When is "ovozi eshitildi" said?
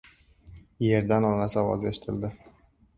1.67-2.37